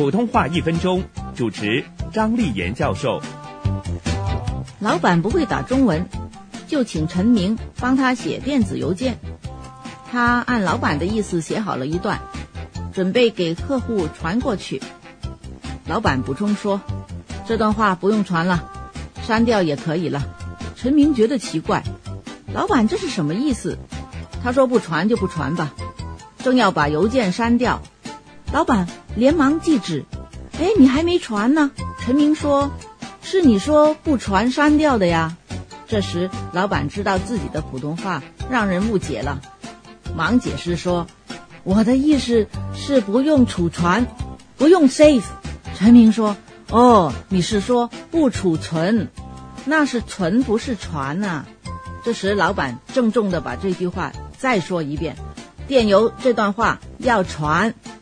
[0.00, 1.04] 普通话一分钟，
[1.36, 3.20] 主持张丽妍教授。
[4.78, 6.08] 老板不会打中文，
[6.66, 9.18] 就请陈明帮他写电子邮件。
[10.10, 12.18] 他按老板的意思写好了一段，
[12.94, 14.80] 准备给客户传过去。
[15.86, 16.80] 老板补充说
[17.46, 18.72] ：“这段话不用传了，
[19.22, 20.26] 删掉也可以了。”
[20.76, 21.84] 陈明觉得奇怪，
[22.54, 23.76] 老板这是什么意思？
[24.42, 25.74] 他说：“不传就不传吧。”
[26.42, 27.82] 正要把邮件删掉，
[28.52, 30.04] 老板连忙制止
[30.58, 31.70] ：“哎，你还没传呢。”
[32.00, 32.70] 陈明说
[33.22, 35.36] ：“是你说不传删掉的呀。”
[35.86, 39.40] 这时，老板知道自己的普通话让人误解了，
[40.16, 41.06] 忙解释说
[41.64, 44.06] ：“我的意思是不用储存，
[44.56, 45.24] 不用 save。”
[45.76, 46.36] 陈明说
[46.70, 49.08] ：“哦，你是说不储存？
[49.64, 51.44] 那是存，不是传呐。”
[52.04, 55.16] 这时，老板郑重地把这句话再说一遍。
[55.66, 57.74] 电邮这段话要传，